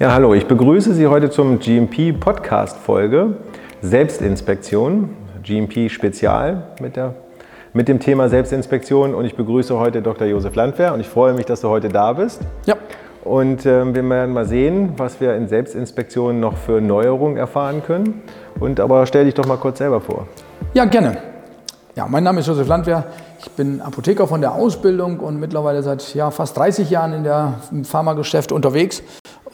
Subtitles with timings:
[0.00, 3.34] Ja, hallo, ich begrüße Sie heute zum GMP Podcast Folge
[3.82, 5.10] Selbstinspektion,
[5.42, 7.16] GMP Spezial mit, der,
[7.72, 10.28] mit dem Thema Selbstinspektion und ich begrüße heute Dr.
[10.28, 12.42] Josef Landwehr und ich freue mich, dass du heute da bist.
[12.66, 12.76] Ja.
[13.24, 18.22] Und äh, wir werden mal sehen, was wir in Selbstinspektionen noch für Neuerungen erfahren können.
[18.60, 20.28] Und aber stell dich doch mal kurz selber vor.
[20.74, 21.16] Ja, gerne.
[21.96, 23.04] Ja, mein Name ist Josef Landwehr.
[23.40, 27.54] Ich bin Apotheker von der Ausbildung und mittlerweile seit ja, fast 30 Jahren in der
[27.82, 29.02] Pharmageschäft unterwegs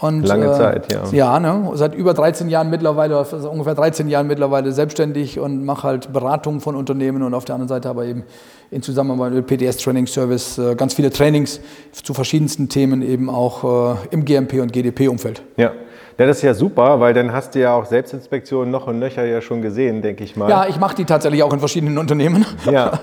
[0.00, 1.02] und, Lange äh, Zeit, ja.
[1.12, 1.70] Ja, ne?
[1.74, 6.60] seit über 13 Jahren mittlerweile, also ungefähr 13 Jahren mittlerweile selbstständig und mache halt Beratungen
[6.60, 8.24] von Unternehmen und auf der anderen Seite aber eben
[8.70, 11.60] in Zusammenarbeit mit PDS Training Service äh, ganz viele Trainings
[11.92, 15.42] zu verschiedensten Themen eben auch äh, im GMP und GDP-Umfeld.
[15.56, 15.72] Ja.
[16.16, 19.24] Ja, das ist ja super, weil dann hast du ja auch Selbstinspektionen noch und nöcher
[19.24, 20.48] ja schon gesehen, denke ich mal.
[20.48, 22.46] Ja, ich mache die tatsächlich auch in verschiedenen Unternehmen.
[22.70, 23.00] Ja.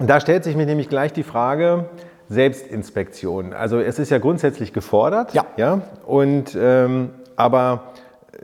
[0.00, 1.84] Und da stellt sich mir nämlich gleich die Frage,
[2.28, 3.52] Selbstinspektion.
[3.52, 5.34] Also es ist ja grundsätzlich gefordert.
[5.34, 5.46] Ja.
[5.56, 5.80] ja?
[6.06, 7.92] Und, ähm, aber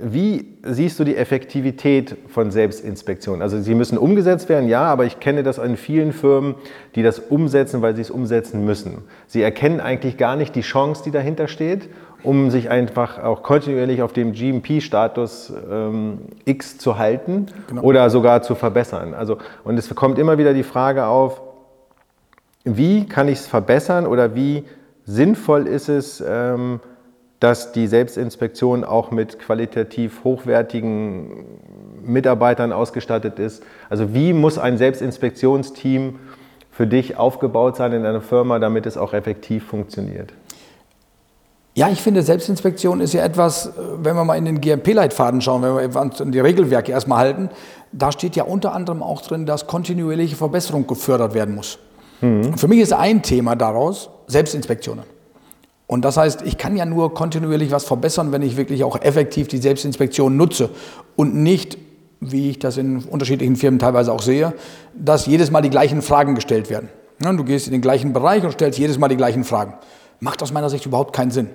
[0.02, 3.42] wie siehst du die Effektivität von Selbstinspektionen?
[3.42, 6.54] Also sie müssen umgesetzt werden, ja, aber ich kenne das an vielen Firmen,
[6.94, 9.04] die das umsetzen, weil sie es umsetzen müssen.
[9.26, 11.88] Sie erkennen eigentlich gar nicht die Chance, die dahinter steht,
[12.22, 17.82] um sich einfach auch kontinuierlich auf dem GMP-Status ähm, X zu halten genau.
[17.82, 19.14] oder sogar zu verbessern.
[19.14, 21.40] Also, und es kommt immer wieder die Frage auf,
[22.64, 24.64] wie kann ich es verbessern oder wie
[25.04, 26.80] sinnvoll ist es, ähm,
[27.40, 31.46] dass die Selbstinspektion auch mit qualitativ hochwertigen
[32.04, 33.62] Mitarbeitern ausgestattet ist.
[33.88, 36.18] Also wie muss ein Selbstinspektionsteam
[36.70, 40.34] für dich aufgebaut sein in einer Firma, damit es auch effektiv funktioniert?
[41.74, 45.94] Ja, ich finde, Selbstinspektion ist ja etwas, wenn wir mal in den GMP-Leitfaden schauen, wenn
[45.94, 47.48] wir uns die Regelwerke erstmal halten,
[47.92, 51.78] da steht ja unter anderem auch drin, dass kontinuierliche Verbesserung gefördert werden muss.
[52.20, 52.56] Mhm.
[52.56, 55.04] Für mich ist ein Thema daraus Selbstinspektionen.
[55.86, 59.48] Und das heißt, ich kann ja nur kontinuierlich was verbessern, wenn ich wirklich auch effektiv
[59.48, 60.70] die Selbstinspektion nutze
[61.16, 61.78] und nicht,
[62.20, 64.52] wie ich das in unterschiedlichen Firmen teilweise auch sehe,
[64.94, 66.90] dass jedes Mal die gleichen Fragen gestellt werden.
[67.18, 69.74] Du gehst in den gleichen Bereich und stellst jedes Mal die gleichen Fragen.
[70.20, 71.48] Macht aus meiner Sicht überhaupt keinen Sinn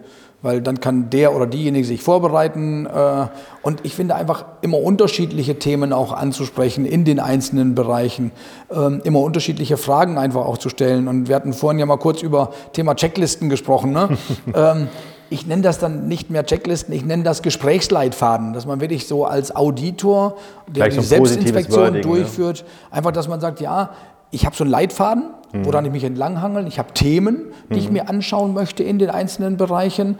[0.45, 2.85] weil dann kann der oder diejenige sich vorbereiten.
[2.85, 3.27] Äh,
[3.63, 8.31] und ich finde einfach immer unterschiedliche Themen auch anzusprechen in den einzelnen Bereichen,
[8.71, 11.07] ähm, immer unterschiedliche Fragen einfach auch zu stellen.
[11.07, 13.91] Und wir hatten vorhin ja mal kurz über Thema Checklisten gesprochen.
[13.91, 14.09] Ne?
[14.53, 14.87] Ähm,
[15.29, 19.25] ich nenne das dann nicht mehr Checklisten, ich nenne das Gesprächsleitfaden, dass man wirklich so
[19.25, 22.97] als Auditor, der die Selbstinspektion Wording, durchführt, ja.
[22.97, 23.89] einfach, dass man sagt, ja,
[24.35, 25.65] ich habe so einen Leitfaden, mhm.
[25.65, 26.67] woran ich mich entlanghangeln.
[26.67, 27.79] Ich habe Themen, die mhm.
[27.79, 30.17] ich mir anschauen möchte in den einzelnen Bereichen.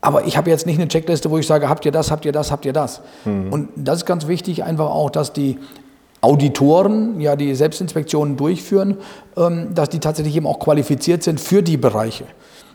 [0.00, 2.32] Aber ich habe jetzt nicht eine Checkliste, wo ich sage, habt ihr das, habt ihr
[2.32, 3.02] das, habt ihr das.
[3.26, 3.52] Mhm.
[3.52, 5.58] Und das ist ganz wichtig, einfach auch, dass die
[6.22, 8.96] Auditoren, ja, die Selbstinspektionen durchführen,
[9.36, 12.24] ähm, dass die tatsächlich eben auch qualifiziert sind für die Bereiche.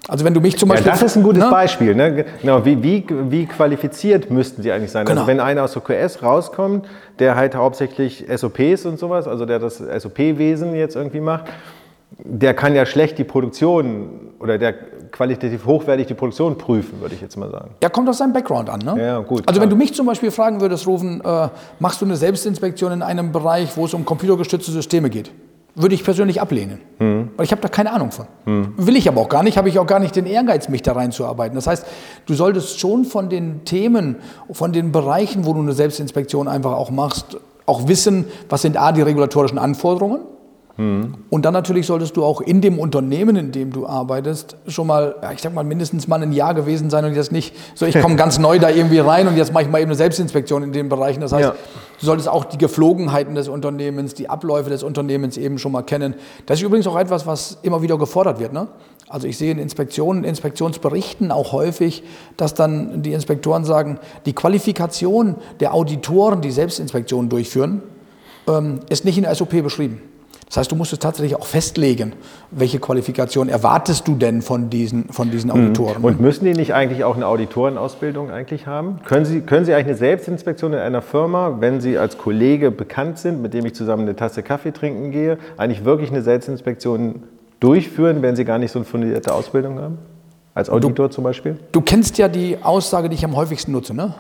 [0.08, 0.88] Also wenn du mich zum Beispiel...
[0.88, 1.50] Ja, das ist ein gutes ne?
[1.50, 1.96] Beispiel.
[1.96, 2.26] Ne?
[2.42, 5.02] Genau, wie, wie, wie qualifiziert müssten sie eigentlich sein?
[5.02, 5.22] Also genau.
[5.22, 6.88] Also wenn einer aus OQS rauskommt,
[7.20, 11.46] der halt hauptsächlich SOPs und sowas, also der das SOP-Wesen jetzt irgendwie macht,
[12.18, 14.74] der kann ja schlecht die Produktion oder der
[15.12, 17.72] qualitativ hochwertig die Produktion prüfen, würde ich jetzt mal sagen.
[17.82, 18.80] Ja, kommt aus seinem Background an.
[18.80, 19.02] Ne?
[19.02, 19.44] Ja, gut.
[19.48, 21.50] Also wenn du mich zum Beispiel fragen würdest, Rufen, äh,
[21.80, 25.32] machst du eine Selbstinspektion in einem Bereich, wo es um computergestützte Systeme geht?
[25.76, 26.80] Würde ich persönlich ablehnen.
[27.00, 27.32] Mhm.
[27.36, 28.26] Weil ich habe da keine Ahnung von.
[28.46, 28.74] Mhm.
[28.78, 30.94] Will ich aber auch gar nicht, habe ich auch gar nicht den Ehrgeiz, mich da
[30.94, 31.56] reinzuarbeiten.
[31.56, 31.86] Das heißt,
[32.26, 34.18] du solltest schon von den Themen,
[34.52, 38.92] von den Bereichen, wo du eine Selbstinspektion einfach auch machst, auch wissen, was sind A,
[38.92, 40.22] die regulatorischen Anforderungen,
[40.78, 41.14] Mhm.
[41.30, 45.16] Und dann natürlich solltest du auch in dem Unternehmen, in dem du arbeitest, schon mal,
[45.34, 48.16] ich sag mal, mindestens mal ein Jahr gewesen sein und jetzt nicht so, ich komme
[48.18, 50.90] ganz neu da irgendwie rein und jetzt mache ich mal eben eine Selbstinspektion in den
[50.90, 51.22] Bereichen.
[51.22, 51.56] Das heißt, ja.
[52.00, 56.16] du solltest auch die Geflogenheiten des Unternehmens, die Abläufe des Unternehmens eben schon mal kennen.
[56.46, 58.52] Das ist übrigens auch etwas, was immer wieder gefordert wird.
[58.52, 58.68] Ne?
[59.08, 62.04] Also ich sehe in Inspektionen, Inspektionsberichten auch häufig,
[62.36, 67.82] dass dann die Inspektoren sagen, die Qualifikation der Auditoren, die Selbstinspektionen durchführen,
[68.48, 70.02] ähm, ist nicht in der SOP beschrieben.
[70.56, 72.14] Das heißt, du musst es tatsächlich auch festlegen,
[72.50, 75.58] welche Qualifikation erwartest du denn von diesen, von diesen mhm.
[75.58, 76.02] Auditoren.
[76.02, 79.02] Und müssen die nicht eigentlich auch eine Auditorenausbildung eigentlich haben?
[79.04, 83.20] Können sie, können sie eigentlich eine Selbstinspektion in einer Firma, wenn sie als Kollege bekannt
[83.20, 87.24] sind, mit dem ich zusammen eine Tasse Kaffee trinken gehe, eigentlich wirklich eine Selbstinspektion
[87.60, 89.98] durchführen, wenn sie gar nicht so eine fundierte Ausbildung haben?
[90.54, 91.60] Als Auditor du, zum Beispiel?
[91.74, 94.14] Du kennst ja die Aussage, die ich am häufigsten nutze, ne?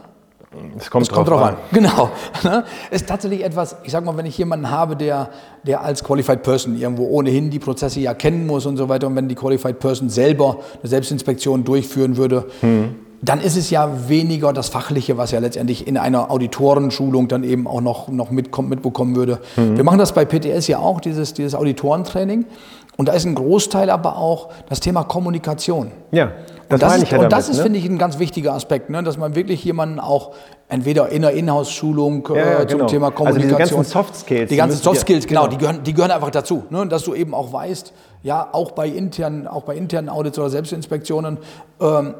[0.77, 1.55] Es kommt, kommt drauf an.
[1.55, 1.55] an.
[1.71, 2.09] Genau.
[2.43, 2.63] Ne?
[2.91, 5.29] Es ist tatsächlich etwas, ich sage mal, wenn ich jemanden habe, der,
[5.63, 9.15] der als Qualified Person irgendwo ohnehin die Prozesse ja kennen muss und so weiter, und
[9.15, 12.95] wenn die Qualified Person selber eine Selbstinspektion durchführen würde, hm.
[13.21, 17.67] dann ist es ja weniger das Fachliche, was ja letztendlich in einer Auditorenschulung dann eben
[17.67, 19.39] auch noch, noch mitkommt, mitbekommen würde.
[19.55, 19.77] Hm.
[19.77, 22.45] Wir machen das bei PTS ja auch, dieses, dieses Auditorentraining.
[22.97, 25.91] Und da ist ein Großteil aber auch das Thema Kommunikation.
[26.11, 26.31] Ja.
[26.69, 27.63] Und das, meine ist, ich ja und damit, das ist, ne?
[27.63, 29.03] finde ich, ein ganz wichtiger Aspekt, ne?
[29.03, 30.33] dass man wirklich jemanden auch
[30.67, 32.85] entweder in der Inhouse-Schulung äh, Ja, ja, zum genau.
[32.89, 33.57] Thema Also Kommunikation.
[33.79, 35.51] ganzen Soft Skills, Die die ganzen Soft Skills, genau, genau.
[35.51, 36.63] Die, gehören, die gehören einfach dazu.
[36.69, 36.81] Ne?
[36.81, 40.49] Und dass du eben auch weißt, ja, auch bei internen, auch bei internen Audits oder
[40.49, 41.37] Selbstinspektionen,
[41.79, 42.15] ähm,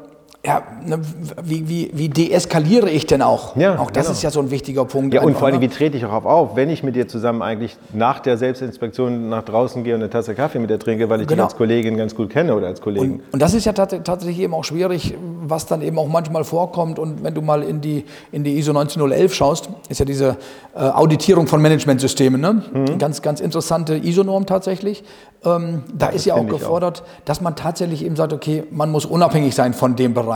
[0.46, 1.00] ja, ne,
[1.42, 3.56] wie, wie, wie deeskaliere ich denn auch?
[3.56, 4.12] Ja, auch das genau.
[4.16, 5.12] ist ja so ein wichtiger Punkt.
[5.12, 5.62] Ja, und vor allem, ne?
[5.62, 9.42] wie trete ich auch auf, wenn ich mit dir zusammen eigentlich nach der Selbstinspektion nach
[9.42, 11.42] draußen gehe und eine Tasse Kaffee mit dir trinke, weil ich Genau.
[11.42, 13.22] dich als Kollegin ganz gut kenne oder als Kollegen.
[13.32, 17.00] Und das ist ja tats tatsächlich eben auch schwierig, was dann eben auch manchmal vorkommt.
[17.00, 20.36] Und wenn du mal in die, in die ISO 19011 schaust, ist ja diese
[20.76, 22.62] äh, Auditierung von Managementsystemen, ne?
[22.72, 22.98] Mhm.
[22.98, 25.02] ganz, ganz interessante ISO-Norm tatsächlich.
[25.44, 26.58] Ähm, da ist ja auch ich auch.
[26.58, 30.35] gefordert, dass man tatsächlich eben sagt, okay, man muss unabhängig sein von dem Bereich.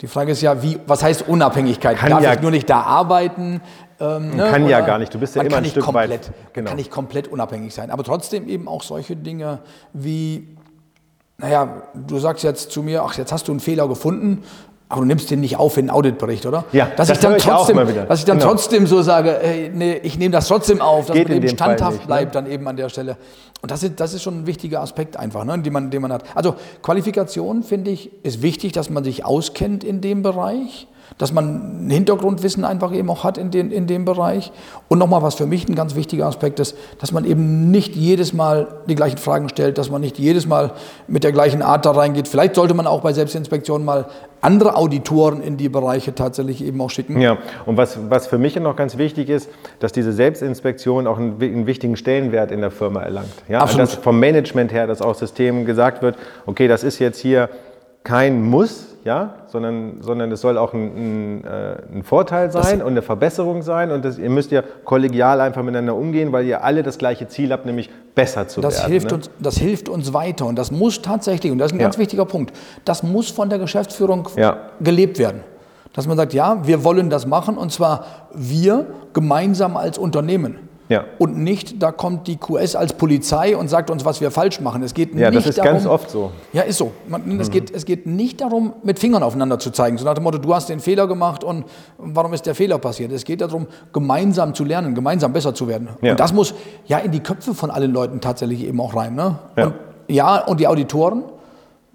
[0.00, 1.96] Die Frage ist ja, wie, was heißt Unabhängigkeit?
[1.98, 3.60] Kann Darf ja- ich nur nicht da arbeiten?
[4.00, 4.48] Ähm, ne?
[4.50, 5.12] kann ja Oder gar nicht.
[5.12, 6.68] Du bist ja immer ein Stück komplett, weit- genau.
[6.68, 7.90] kann nicht komplett unabhängig sein.
[7.90, 9.58] Aber trotzdem eben auch solche Dinge
[9.92, 10.56] wie
[11.40, 14.42] naja, du sagst jetzt zu mir, ach, jetzt hast du einen Fehler gefunden,
[14.88, 16.64] aber du nimmst den nicht auf in den Auditbericht, oder?
[16.72, 18.04] Ja, dass das ich dann ich auch trotzdem, mal wieder.
[18.06, 18.50] dass ich dann Genau.
[18.52, 21.92] trotzdem so sage, ey, nee, ich nehme das trotzdem auf, dass Geht man eben standhaft
[21.92, 22.06] nicht, ne?
[22.06, 23.16] bleibt dann eben an der Stelle.
[23.60, 26.12] Und das ist, das ist schon ein wichtiger Aspekt einfach, ne, den, man, den man
[26.12, 26.22] hat.
[26.34, 30.86] Also Qualifikation, finde ich, ist wichtig, dass man sich auskennt in dem Bereich,
[31.18, 34.52] dass man ein Hintergrundwissen einfach eben auch hat in, den, in dem Bereich.
[34.88, 38.32] Und nochmal, was für mich ein ganz wichtiger Aspekt ist, dass man eben nicht jedes
[38.32, 40.72] Mal die gleichen Fragen stellt, dass man nicht jedes Mal
[41.08, 42.28] mit der gleichen Art da reingeht.
[42.28, 44.06] Vielleicht sollte man auch bei Selbstinspektionen mal
[44.40, 47.20] andere Auditoren in die Bereiche tatsächlich eben auch schicken.
[47.20, 49.50] Ja, und was, was für mich noch ganz wichtig ist,
[49.80, 53.28] dass diese Selbstinspektion auch einen, einen wichtigen Stellenwert in der Firma erlangt.
[53.48, 53.88] Ja, Absolut.
[53.88, 56.16] Dass vom Management her, dass auch Systemen gesagt wird,
[56.46, 57.48] okay, das ist jetzt hier
[58.04, 62.88] kein Muss, ja, sondern, sondern es soll auch ein, ein, äh, ein Vorteil sein und
[62.88, 66.82] eine Verbesserung sein und das, ihr müsst ja kollegial einfach miteinander umgehen, weil ihr alle
[66.82, 68.90] das gleiche Ziel habt, nämlich besser zu Das werden.
[68.92, 69.14] hilft, ne?
[69.14, 71.86] uns, das hilft uns weiter und das muss tatsächlich, und das ist ein Ja.
[71.86, 72.52] ganz wichtiger Punkt,
[72.84, 74.58] das muss von der Geschäftsführung Ja.
[74.80, 75.40] gelebt werden.
[75.94, 80.67] Dass man sagt, ja, wir wollen das machen und zwar wir gemeinsam als Unternehmen.
[80.88, 81.04] Ja.
[81.18, 84.82] Und nicht, da kommt die QS als Polizei und sagt uns, was wir falsch machen.
[84.82, 86.32] Es geht Ja, nicht das ist darum, ganz oft so.
[86.52, 86.92] Ja, ist so.
[87.06, 90.24] Man, es, geht, es geht nicht darum, mit Fingern aufeinander zu zeigen, so nach dem
[90.24, 91.66] Motto, du hast den Fehler gemacht und
[91.98, 93.12] warum ist der Fehler passiert?
[93.12, 95.88] Es geht darum, gemeinsam zu lernen, gemeinsam besser zu werden.
[96.00, 96.12] Ja.
[96.12, 96.54] Und das muss
[96.86, 99.14] ja in die Köpfe von allen Leuten tatsächlich eben auch rein.
[99.14, 99.38] Ne?
[99.56, 99.66] Ja.
[99.66, 99.74] Und,
[100.08, 101.24] ja, und die Auditoren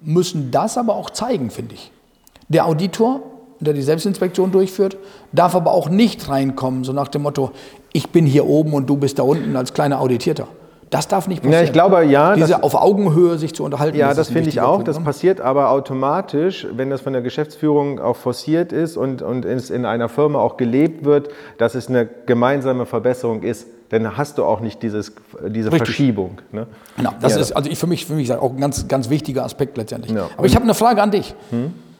[0.01, 1.91] müssen das aber auch zeigen, finde ich.
[2.49, 3.21] Der Auditor,
[3.63, 4.97] der die Selbstinspektion durchführt,
[5.31, 7.51] darf aber auch nicht reinkommen, so nach dem Motto,
[7.91, 10.47] ich bin hier oben und du bist da unten als kleiner Auditierter.
[10.93, 11.59] Das darf nicht passieren.
[11.59, 13.97] Ja, ich glaube, ja, Diese auf Augenhöhe sich zu unterhalten.
[13.97, 14.75] Ja, das finde ich auch.
[14.75, 15.05] Punkt, das ne?
[15.05, 19.85] passiert aber automatisch, wenn das von der Geschäftsführung auch forciert ist und, und es in
[19.85, 23.65] einer Firma auch gelebt wird, dass es eine gemeinsame Verbesserung ist.
[23.89, 25.13] Dann hast du auch nicht dieses,
[25.47, 25.87] diese Richtig.
[25.87, 26.37] Verschiebung.
[26.51, 26.67] Ne?
[26.95, 27.41] Genau, das Ja.
[27.41, 30.15] ist also ich, für mich, für mich auch ein ganz, ganz wichtiger Aspekt letztendlich.
[30.15, 30.29] Ja.
[30.37, 31.33] Aber ich habe eine Frage an dich.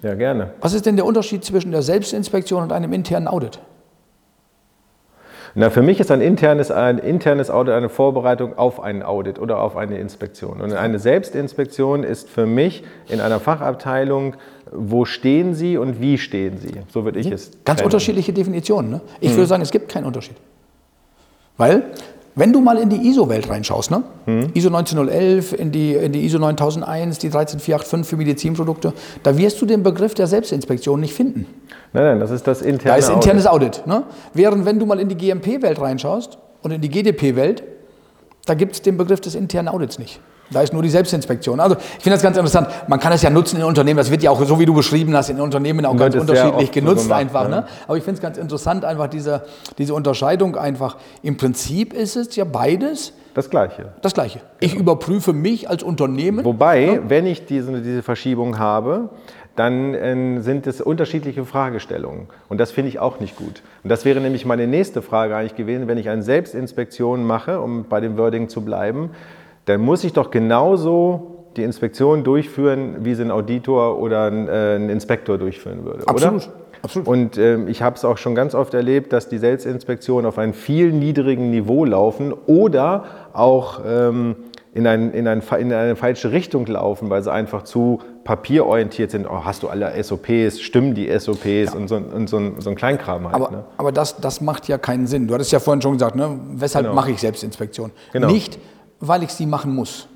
[0.04, 0.52] Ja, gerne.
[0.62, 3.60] Was ist denn der Unterschied zwischen der Selbstinspektion und einem internen Audit?
[5.56, 9.60] Na, für mich ist ein internes, ein internes Audit eine Vorbereitung auf einen Audit oder
[9.62, 10.62] auf eine Inspektion.
[10.62, 14.36] Und eine Selbstinspektion ist für mich in einer Fachabteilung,
[14.72, 16.72] wo stehen Sie und wie stehen Sie?
[16.92, 17.86] So würde ich es Ganz trennen.
[17.86, 18.90] unterschiedliche Definitionen.
[18.90, 19.02] Ne?
[19.22, 19.36] Ich Mhm.
[19.36, 20.36] würde sagen, es gibt keinen Unterschied.
[21.58, 21.84] Weil,
[22.36, 24.04] wenn du mal in die ISO-Welt reinschaust, ne?
[24.26, 24.50] Mhm.
[24.54, 29.66] ISO 19011, in die, in die ISO 9001, die 13485 für Medizinprodukte, da wirst du
[29.66, 31.46] den Begriff der Selbstinspektion nicht finden.
[31.94, 33.24] Nein, nein, das ist das interne Da ist Audit.
[33.24, 33.84] internes Audit.
[33.86, 34.04] Ne?
[34.34, 37.64] Während wenn du mal in die GMP-Welt reinschaust und in die GDP-Welt,
[38.46, 40.20] da gibt es den Begriff des internen Audits nicht.
[40.52, 41.60] Da ist nur die Selbstinspektion.
[41.60, 42.68] Also ich finde das ganz interessant.
[42.88, 43.98] Man kann es ja nutzen in Unternehmen.
[43.98, 46.66] Das wird ja auch, so wie du beschrieben hast, in Unternehmen auch ganz unterschiedlich oft
[46.68, 47.44] so genutzt gemacht, einfach.
[47.50, 47.56] ne?
[47.56, 47.66] Ne?
[47.88, 49.44] Aber ich finde es ganz interessant, einfach diese,
[49.78, 50.98] diese Unterscheidung einfach.
[51.22, 53.94] Im Prinzip ist es ja beides Das Gleiche.
[54.02, 54.42] das Gleiche.
[54.60, 56.44] Ich überprüfe mich als Unternehmen.
[56.46, 59.10] Wobei, wenn ich diese, diese Verschiebung habe,
[59.56, 62.28] dann äh, sind es unterschiedliche Fragestellungen.
[62.50, 63.62] Und das finde ich auch nicht gut.
[63.84, 67.86] Und das wäre nämlich meine nächste Frage eigentlich gewesen, wenn ich eine Selbstinspektion mache, um
[67.86, 69.12] bei dem Wording zu bleiben,
[69.66, 74.76] dann muss ich doch genauso die Inspektion durchführen, wie sie ein Auditor oder ein, äh,
[74.76, 76.08] ein Inspektor durchführen würde.
[76.08, 76.48] Absolut.
[76.48, 76.54] Oder?
[76.82, 77.08] Absolut.
[77.08, 80.54] Und ähm, ich habe es auch schon ganz oft erlebt, dass die Selbstinspektionen auf einem
[80.54, 84.36] viel niedrigen Niveau laufen oder auch ähm,
[84.74, 89.28] in, ein, in, ein, in eine falsche Richtung laufen, weil sie einfach zu papierorientiert sind.
[89.30, 90.60] Oh, hast du alle SOPs?
[90.60, 91.74] Stimmen die SOPs?
[91.74, 93.36] Und, so, und so, ein, so ein Kleinkram halt.
[93.36, 93.64] Aber, ne?
[93.78, 95.28] aber das, das macht ja keinen Sinn.
[95.28, 96.38] Du hattest ja vorhin schon gesagt, ne?
[96.56, 96.96] weshalb Genau.
[96.96, 97.92] mache ich Selbstinspektion?
[98.12, 98.28] Genau.
[98.28, 98.60] Nicht,
[99.08, 100.08] weil ich sie machen muss.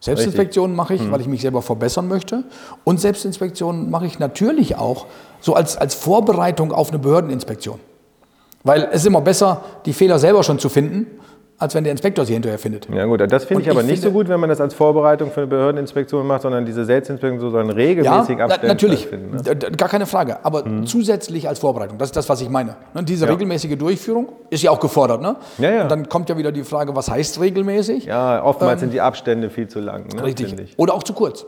[0.00, 1.04] Selbstinspektion mache Hm.
[1.06, 2.44] ich, weil ich mich selber verbessern möchte.
[2.84, 5.06] Und Selbstinspektion mache ich natürlich auch
[5.40, 7.78] so als, als Vorbereitung auf eine Behördeninspektion.
[8.64, 11.06] Weil es ist immer besser, die Fehler selber schon zu finden,
[11.60, 12.88] als wenn der Inspektor sie hinterher findet.
[12.92, 14.74] Ja gut, das finde Und ich aber ich nicht so gut, wenn man das als
[14.74, 19.56] Vorbereitung für eine Behördeninspektion macht, sondern diese Selbstinspektion sozusagen regelmäßig na- Abständen natürlich, ne?
[19.76, 20.44] Gar keine Frage.
[20.44, 22.76] Aber zusätzlich als Vorbereitung, das ist das, was ich meine.
[22.94, 23.30] Ne, diese Ja.
[23.32, 25.20] regelmäßige Durchführung ist ja auch gefordert.
[25.22, 25.36] Ne?
[25.58, 25.82] Ja, ja.
[25.82, 28.06] Und dann kommt ja wieder die Frage, was heißt regelmäßig?
[28.06, 30.58] Ja, oftmals sind die Abstände viel zu lang, ne, Ähm, Richtig.
[30.58, 30.78] ich.
[30.78, 31.44] Oder auch zu kurz.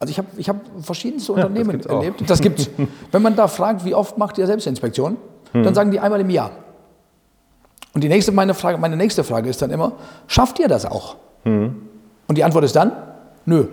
[0.00, 1.98] Also ich habe ich hab verschiedenste Unternehmen gibt's auch.
[2.00, 2.22] erlebt.
[2.28, 2.70] Das gibt's.
[3.12, 5.16] Wenn man da fragt, wie oft macht ihr Selbstinspektion,
[5.52, 5.62] Hm.
[5.62, 6.50] dann sagen die einmal im Jahr.
[7.94, 9.92] Und die nächste, meine, Frage, meine nächste Frage ist dann immer,
[10.26, 11.16] schafft ihr das auch?
[11.44, 11.82] Hm.
[12.26, 12.92] Und die Antwort ist dann,
[13.46, 13.66] nö.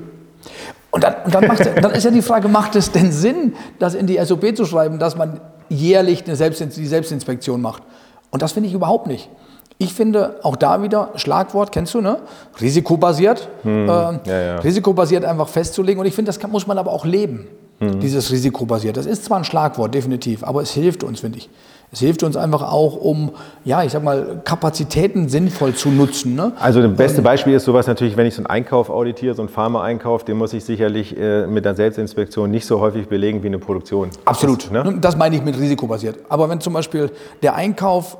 [0.91, 3.95] Und dann, und dann, macht, dann ist ja die Frage, macht es denn Sinn, das
[3.95, 7.83] in die SOP zu schreiben, dass man jährlich eine Selbst, die Selbstinspektion macht?
[8.29, 9.29] Und das finde ich überhaupt nicht.
[9.77, 12.19] Ich finde auch da wieder, Schlagwort, kennst du, ne?
[12.59, 13.49] Risikobasiert.
[13.65, 14.59] Ähm, ja, ja.
[14.59, 15.99] Risikobasiert einfach festzulegen.
[15.99, 17.47] Und ich finde, das kann, muss man aber auch leben,
[17.81, 18.95] dieses Risikobasiert.
[18.95, 21.49] Das ist zwar ein Schlagwort, definitiv, aber es hilft uns, finde ich.
[21.93, 23.31] Es hilft uns einfach auch, um,
[23.65, 26.35] ja, ich sag mal, Kapazitäten sinnvoll zu nutzen.
[26.35, 26.53] Ne?
[26.57, 29.49] Also das beste Beispiel ist sowas natürlich, wenn ich so einen Einkauf auditiere, so einen
[29.49, 33.59] Pharma-Einkauf, den muss ich sicherlich äh, mit einer Selbstinspektion nicht so häufig belegen wie eine
[33.59, 34.09] Produktion.
[34.23, 34.65] Absolut.
[34.65, 34.97] Das, ne?
[35.01, 36.19] Das meine ich mit risikobasiert.
[36.29, 37.11] Aber wenn zum Beispiel
[37.43, 38.17] der Einkauf,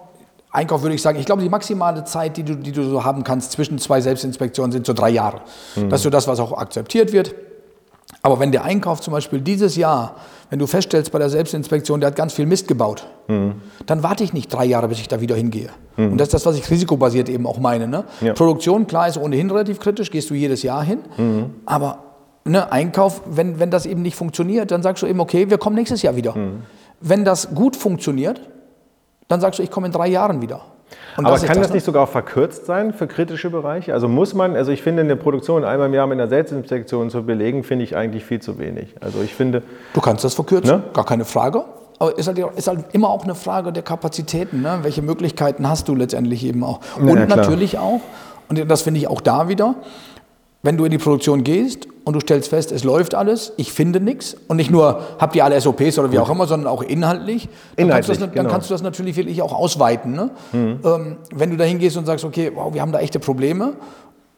[0.51, 3.23] Einkauf würde ich sagen, ich glaube, die maximale Zeit, die du, die du so haben
[3.23, 5.41] kannst zwischen zwei Selbstinspektionen, sind so drei Jahre.
[5.87, 7.33] Das ist so das, was auch akzeptiert wird.
[8.23, 10.15] Aber wenn der Einkauf zum Beispiel dieses Jahr,
[10.49, 13.07] wenn du feststellst bei der Selbstinspektion, der hat ganz viel Mist gebaut,
[13.85, 15.69] dann warte ich nicht drei Jahre, bis ich da wieder hingehe.
[15.97, 17.87] Und das ist das, was ich risikobasiert eben auch meine.
[17.87, 18.03] Ne?
[18.19, 18.33] Ja.
[18.33, 20.99] Produktion, klar, ist ohnehin relativ kritisch, gehst du jedes Jahr hin.
[21.65, 21.99] Aber
[22.43, 25.75] ne, Einkauf, wenn, wenn das eben nicht funktioniert, dann sagst du eben, okay, wir kommen
[25.75, 26.35] nächstes Jahr wieder.
[26.99, 28.41] Wenn das gut funktioniert,
[29.27, 30.61] dann sagst du, ich komme in drei Jahren wieder.
[31.17, 31.75] Und Aber kann das, ne?
[31.75, 33.93] nicht sogar auch verkürzt sein für kritische Bereiche?
[33.93, 37.23] Also muss man, also ich finde, eine Produktion einmal im Jahr mit einer Selbstinspektion zu
[37.23, 38.95] belegen, finde ich eigentlich viel zu wenig.
[39.01, 39.61] Also ich finde,
[39.93, 40.83] Du kannst das verkürzen, Ne?
[40.93, 41.65] gar keine Frage.
[41.99, 44.61] Aber ist halt, ist halt immer auch eine Frage der Kapazitäten.
[44.61, 44.79] Ne?
[44.81, 46.79] Welche Möglichkeiten hast du letztendlich eben auch?
[46.97, 48.01] Und ja, natürlich auch,
[48.49, 49.75] und das finde ich auch da wieder,
[50.63, 53.99] wenn du in die Produktion gehst und du stellst fest, es läuft alles, ich finde
[53.99, 57.49] nichts und nicht nur habt ihr alle SOPs oder wie auch immer, sondern auch inhaltlich,
[57.75, 58.49] dann, kannst, du das, Inhaltlich, dann genau.
[58.49, 60.13] kannst du das natürlich wirklich auch ausweiten.
[60.13, 60.29] Ne?
[60.53, 63.73] Ähm, wenn du da hingehst und sagst, okay, wow, wir haben da echte Probleme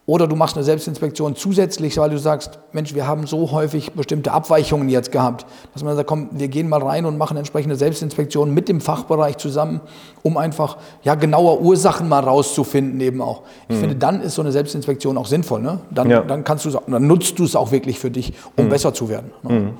[0.06, 4.32] oder du machst eine Selbstinspektion zusätzlich, weil du sagst, Mensch, wir haben so häufig bestimmte
[4.32, 8.52] Abweichungen jetzt gehabt, dass man sagt, komm, wir gehen mal rein und machen entsprechende Selbstinspektionen
[8.52, 9.80] mit dem Fachbereich zusammen,
[10.22, 13.42] um einfach ja, genauer Ursachen mal rauszufinden eben auch.
[13.68, 15.62] Ich finde, dann ist so eine Selbstinspektion auch sinnvoll.
[15.62, 15.78] Ne?
[15.90, 16.12] Dann, Mhm.
[16.12, 16.20] Ja.
[16.20, 19.30] dann, kannst dann nutzt du es auch wirklich für dich, um besser zu werden.
[19.42, 19.52] Ne?
[19.58, 19.70] Mhm.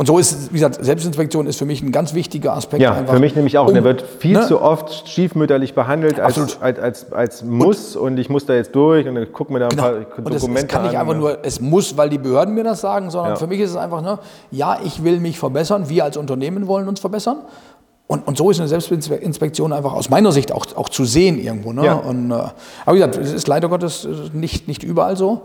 [0.00, 2.80] Und so ist, wie gesagt, Selbstinspektion ist für mich ein ganz wichtiger Aspekt.
[2.80, 3.66] ja, einfach, für mich nämlich auch.
[3.66, 4.46] um- der wird viel ne?
[4.46, 9.08] zu oft stiefmütterlich behandelt als, als, als, als Muss und, ich muss da jetzt durch
[9.08, 9.82] und dann guck mir da ein Genau.
[9.82, 11.00] paar Und Dokumente es kann nicht an.
[11.00, 11.18] einfach ne?
[11.18, 13.36] nur, es muss, weil die Behörden mir das sagen, sondern Ja.
[13.36, 14.20] für mich ist es einfach, ne,
[14.52, 17.38] ja, ich will mich verbessern, wir als Unternehmen wollen uns verbessern.
[18.06, 21.74] Und, und so ist eine Selbstinspektion einfach aus meiner Sicht auch, auch zu sehen irgendwo.
[21.74, 21.84] Ne?
[21.84, 21.92] Ja.
[21.96, 22.52] Und, äh, aber
[22.94, 25.42] wie gesagt, es ist leider Gottes nicht, nicht überall so.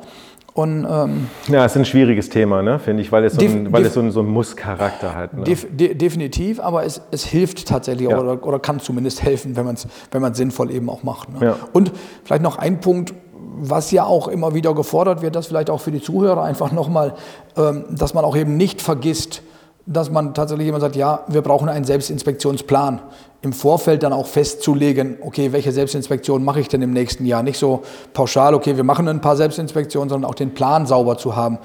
[0.54, 3.72] Und ähm, Ja, es ist ein schwieriges Thema, ne, finde ich, weil es so ein,
[3.74, 5.34] weil es so einen, so einen Muss-Charakter hat.
[5.34, 5.44] Ne?
[5.46, 8.20] def, de, definitiv, aber es, es hilft tatsächlich Ja.
[8.20, 11.30] oder, oder kann zumindest helfen, wenn man es wenn man's sinnvoll eben auch macht.
[11.34, 11.46] Ne?
[11.48, 11.56] Ja.
[11.74, 11.92] Und
[12.24, 13.16] vielleicht noch ein Punkt,
[13.56, 17.16] was ja auch immer wieder gefordert wird, das vielleicht auch für die Zuhörer einfach nochmal,
[17.58, 19.42] ähm, dass man auch eben nicht vergisst,
[19.86, 23.02] dass man tatsächlich immer sagt, ja, wir brauchen einen Selbstinspektionsplan.
[23.42, 27.44] Im Vorfeld dann auch festzulegen, okay, welche Selbstinspektion mache ich denn im nächsten Jahr?
[27.44, 27.82] Nicht so
[28.14, 31.58] pauschal, okay, wir machen ein paar Selbstinspektionen, sondern auch den Plan sauber zu haben.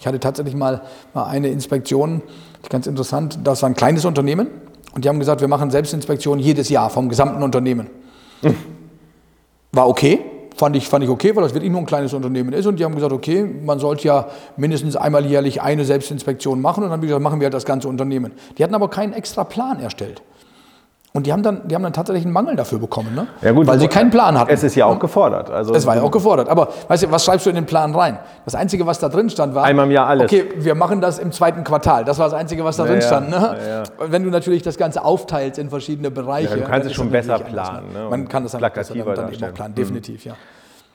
[0.00, 0.80] Ich hatte tatsächlich mal,
[1.12, 2.22] mal eine Inspektion,
[2.70, 4.48] ganz interessant, das war ein kleines Unternehmen
[4.94, 7.90] und die haben gesagt, wir machen Selbstinspektionen jedes Jahr vom gesamten Unternehmen.
[9.72, 10.24] War okay,
[10.56, 12.66] fand ich, fand ich okay, weil das wirklich nur ein kleines Unternehmen ist.
[12.66, 16.82] Und die haben gesagt, okay, man sollte ja mindestens einmal jährlich eine Selbstinspektion machen.
[16.82, 18.32] Und dann haben die gesagt, machen wir halt das ganze Unternehmen.
[18.56, 20.22] Die hatten aber keinen extra Plan erstellt.
[21.16, 23.26] Und die haben dann, die haben dann tatsächlich einen Mangel dafür bekommen, ne?
[23.40, 24.50] Ja, gut, weil sie keinen Plan hatten.
[24.52, 25.50] Es ist ja auch gefordert.
[25.50, 26.50] Also Es war ja auch gefordert.
[26.50, 28.18] Aber weißt du, was schreibst du in den Plan rein?
[28.44, 29.64] Das Einzige, was da drin stand, war.
[29.64, 30.30] Einmal im Jahr alles.
[30.30, 32.04] Okay, wir machen das im zweiten Quartal.
[32.04, 33.30] Das war das Einzige, was da drin stand.
[33.30, 33.56] Ne?
[33.66, 36.50] Ja, Wenn du natürlich das Ganze aufteilst in verschiedene Bereiche.
[36.50, 38.08] Ja, du kannst dann es schon besser planen, ne?
[38.10, 39.72] Man Und kann das einfach besser dann, dann eben auch planen.
[39.72, 39.76] Mhm.
[39.76, 40.34] Definitiv, ja.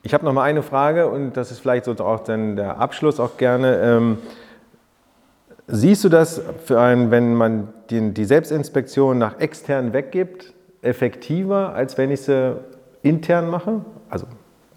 [0.04, 3.20] Ich habe noch mal eine Frage und das ist vielleicht so auch dann der Abschluss
[3.20, 3.76] auch gerne.
[3.78, 4.18] Ähm,
[5.72, 11.98] siehst du das für einen, wenn man die, die Selbstinspektion nach extern weggibt, effektiver, als
[11.98, 12.58] wenn ich sie
[13.02, 13.82] intern mache?
[14.10, 14.28] Also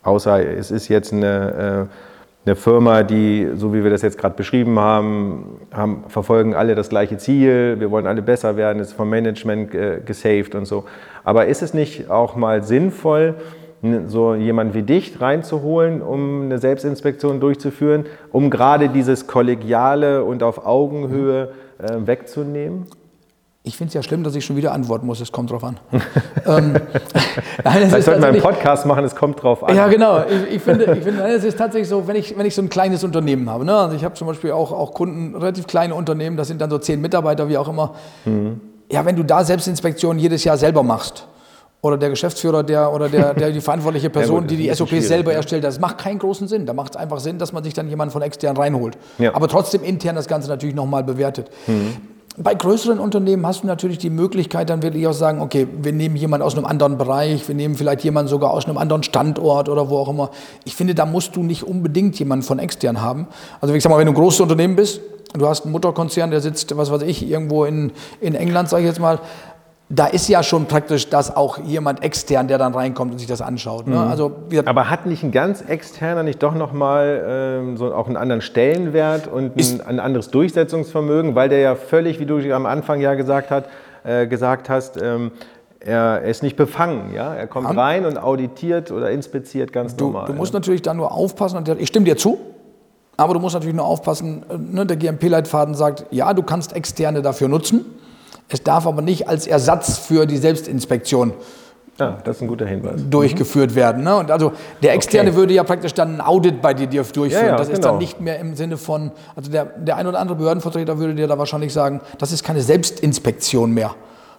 [0.02, 4.34] außer es ist jetzt eine, äh, eine Firma, die, so wie wir das jetzt gerade
[4.34, 9.08] beschrieben haben, haben, verfolgen alle das gleiche Ziel, wir wollen alle besser werden, ist vom
[9.08, 10.84] Management äh, gesaved und so.
[11.24, 13.34] Aber ist es nicht auch mal sinnvoll,
[14.08, 20.66] so jemand wie dich reinzuholen, um eine Selbstinspektion durchzuführen, um gerade dieses Kollegiale und auf
[20.66, 22.86] Augenhöhe äh, wegzunehmen?
[23.66, 25.20] Ich finde es ja schlimm, dass ich schon wieder antworten muss.
[25.20, 25.78] Es kommt drauf an.
[26.46, 26.72] ähm,
[27.64, 29.74] nein, Vielleicht sollten wir einen Podcast machen, es kommt drauf an.
[29.74, 30.22] Ja, genau.
[30.28, 32.68] Ich, ich finde, ich finde, es ist tatsächlich so, wenn ich, wenn ich so ein
[32.68, 33.64] kleines Unternehmen habe.
[33.64, 33.74] Ne?
[33.74, 36.76] Also ich habe zum Beispiel auch, auch Kunden, relativ kleine Unternehmen, das sind dann so
[36.76, 37.94] zehn Mitarbeiter, wie auch immer.
[38.26, 38.60] Mhm.
[38.92, 41.26] Ja, wenn du da Selbstinspektionen jedes Jahr selber machst,
[41.84, 45.06] oder der Geschäftsführer der, oder der, der die verantwortliche Person, ja, gut, die die SOPs
[45.06, 45.36] selber ja.
[45.36, 46.64] erstellt, das macht keinen großen Sinn.
[46.64, 48.96] Da macht es einfach Sinn, dass man sich dann jemanden von extern reinholt.
[49.18, 49.34] Ja.
[49.34, 51.50] Aber trotzdem intern das Ganze natürlich nochmal bewertet.
[51.66, 51.96] Mhm.
[52.38, 56.16] Bei größeren Unternehmen hast du natürlich die Möglichkeit, dann wirklich auch sagen, okay, wir nehmen
[56.16, 59.90] jemanden aus einem anderen Bereich, wir nehmen vielleicht jemanden sogar aus einem anderen Standort oder
[59.90, 60.30] wo auch immer.
[60.64, 63.28] Ich finde, da musst du nicht unbedingt jemanden von extern haben.
[63.60, 65.02] Also ich sag mal, wenn du ein großes Unternehmen bist,
[65.34, 68.88] du hast einen Mutterkonzern, der sitzt, was weiß ich, irgendwo in, in England, sage ich
[68.88, 69.20] jetzt mal,
[69.90, 73.42] da ist ja schon praktisch, dass auch jemand extern, der dann reinkommt und sich das
[73.42, 73.86] anschaut.
[73.86, 73.96] Ne?
[73.96, 74.02] Mhm.
[74.02, 74.32] Also,
[74.64, 79.26] Aber hat nicht ein ganz externer nicht doch nochmal ähm, so auch einen anderen Stellenwert
[79.26, 83.50] und ein, ein, anderes Durchsetzungsvermögen, weil der ja völlig, wie du am Anfang ja gesagt,
[83.50, 83.68] hat,
[84.04, 85.32] äh, gesagt hast, ähm,
[85.80, 87.34] er, ist nicht befangen, ja?
[87.34, 90.26] er kommt rein und auditiert oder inspiziert ganz du, normal.
[90.26, 90.60] Du musst ja.
[90.60, 92.38] natürlich dann nur aufpassen, ich stimme dir zu,
[93.18, 97.20] aber du musst natürlich nur aufpassen, äh, ne, der GMP-Leitfaden sagt, ja, du kannst Externe
[97.20, 97.84] dafür nutzen,
[98.48, 101.32] es darf aber nicht als Ersatz für die Selbstinspektion
[101.98, 103.00] ja, das ist ein guter Hinweis.
[103.08, 103.76] durchgeführt mhm.
[103.76, 104.04] werden.
[104.04, 104.16] Ne?
[104.16, 105.38] Und also der Externe okay.
[105.38, 107.30] würde ja praktisch dann ein Audit bei dir durchführen.
[107.30, 107.72] Ja, ja, das genau.
[107.72, 108.00] ist dann genau.
[108.00, 111.38] nicht mehr im Sinne von, also der, der ein oder andere Behördenvertreter würde dir da
[111.38, 113.94] wahrscheinlich sagen, das ist keine Selbstinspektion mehr.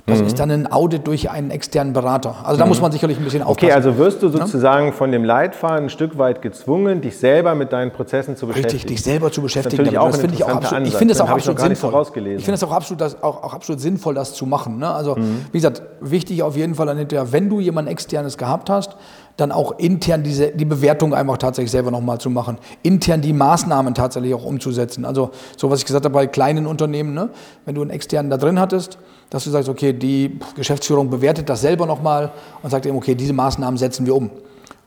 [0.08, 0.28] Das mhm.
[0.28, 2.36] ist dann ein Audit durch einen externen Berater.
[2.44, 2.70] Also da mhm.
[2.70, 3.66] muss man sicherlich ein bisschen aufpassen.
[3.66, 4.92] Okay, also wirst du sozusagen ja?
[4.92, 8.74] von dem Leitfaden ein Stück weit gezwungen, dich selber mit deinen Prozessen zu beschäftigen.
[8.74, 9.84] Richtig, dich selber zu beschäftigen.
[9.84, 12.06] Das, das finde ich auch absolut, ich finde es auch absolut sinnvoll.
[12.38, 14.78] ich finde es auch absolut, das, auch, auch, absolut sinnvoll, das zu machen.
[14.78, 14.88] Ne?
[14.88, 15.48] Also mhm.
[15.52, 18.96] wie gesagt, wichtig auf jeden Fall wenn du jemand externes gehabt hast,
[19.38, 23.94] dann auch intern diese, die Bewertung einfach tatsächlich selber nochmal zu machen, intern die Maßnahmen
[23.94, 25.06] tatsächlich auch umzusetzen.
[25.06, 27.30] Also so was ich gesagt habe bei kleinen Unternehmen, ne?
[27.65, 28.98] wenn du einen externen da drin hattest,
[29.30, 32.32] dass du sagst, okay, die Geschäftsführung bewertet das selber nochmal
[32.63, 34.30] und sagt eben, okay, diese Maßnahmen setzen wir um.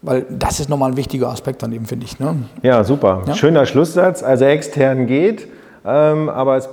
[0.00, 2.20] Weil das ist nochmal ein wichtiger Aspekt daneben, finde ich.
[2.20, 2.36] Ne?
[2.62, 3.24] Ja, super.
[3.26, 3.34] Ja?
[3.34, 4.22] Schöner Schlusssatz.
[4.22, 5.48] Also extern geht,
[5.84, 6.68] ähm, aber es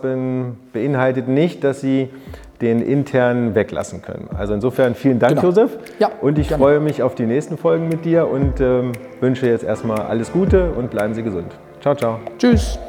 [0.74, 2.10] beinhaltet nicht, dass Sie
[2.62, 4.30] den intern weglassen können.
[4.38, 5.48] Also insofern vielen Dank, genau.
[5.48, 5.78] Josef.
[6.00, 6.64] Ja, und ich gerne.
[6.64, 10.72] freue mich auf die nächsten Folgen mit dir und ähm, wünsche jetzt erstmal alles Gute
[10.72, 11.54] und bleiben Sie gesund.
[11.82, 12.20] Ciao, ciao.
[12.38, 12.80] Tschüss.